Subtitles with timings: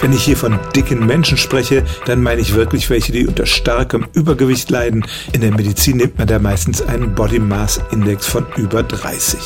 [0.00, 4.06] Wenn ich hier von dicken Menschen spreche, dann meine ich wirklich welche, die unter starkem
[4.14, 5.04] Übergewicht leiden.
[5.32, 9.38] In der Medizin nimmt man da meistens einen Body Mass Index von über 30.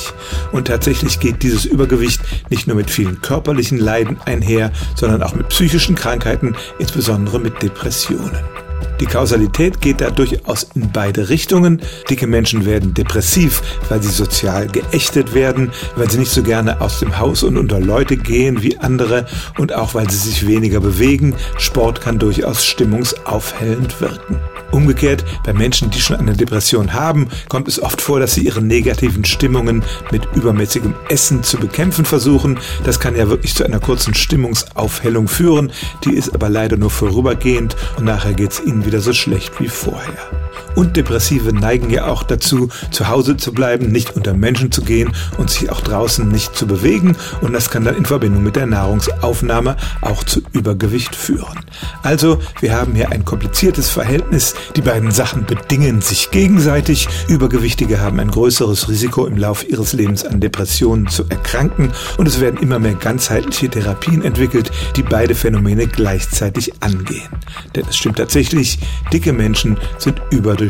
[0.53, 2.21] Und tatsächlich geht dieses Übergewicht
[2.51, 8.64] nicht nur mit vielen körperlichen Leiden einher, sondern auch mit psychischen Krankheiten, insbesondere mit Depressionen.
[9.05, 11.83] Die Kausalität geht da durchaus in beide Richtungen.
[12.09, 13.61] Dicke Menschen werden depressiv,
[13.91, 17.81] weil sie sozial geächtet werden, weil sie nicht so gerne aus dem Haus und unter
[17.81, 19.27] Leute gehen wie andere
[19.59, 21.35] und auch weil sie sich weniger bewegen.
[21.59, 24.41] Sport kann durchaus stimmungsaufhellend wirken.
[24.75, 28.61] Umgekehrt, bei Menschen, die schon eine Depression haben, kommt es oft vor, dass sie ihre
[28.61, 32.59] negativen Stimmungen mit übermäßigem Essen zu bekämpfen versuchen.
[32.83, 35.71] Das kann ja wirklich zu einer kurzen Stimmungsaufhellung führen,
[36.05, 39.69] die ist aber leider nur vorübergehend und nachher geht es ihnen wieder so schlecht wie
[39.69, 40.44] vorher.
[40.75, 45.13] Und Depressive neigen ja auch dazu, zu Hause zu bleiben, nicht unter Menschen zu gehen
[45.39, 47.17] und sich auch draußen nicht zu bewegen.
[47.41, 51.61] Und das kann dann in Verbindung mit der Nahrungsaufnahme auch zu Übergewicht führen.
[52.03, 54.55] Also, wir haben hier ein kompliziertes Verhältnis.
[54.77, 57.09] Die beiden Sachen bedingen sich gegenseitig.
[57.29, 61.93] Übergewichtige haben ein größeres Risiko im Laufe ihres Lebens an Depressionen zu erkranken.
[62.19, 67.29] Und es werden immer mehr ganzheitliche Therapien entwickelt, die beide Phänomene gleichzeitig angehen.
[67.75, 68.79] Denn es stimmt tatsächlich,
[69.13, 70.64] dicke Menschen sind überdurchschnittlich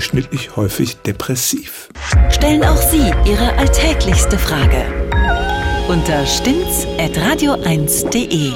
[0.56, 1.88] häufig depressiv.
[2.30, 5.04] Stellen auch Sie Ihre alltäglichste Frage
[5.88, 6.24] unter
[6.98, 8.52] at radio1.de.